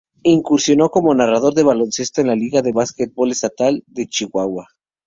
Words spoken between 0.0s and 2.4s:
Incursionó como narrador de baloncesto en la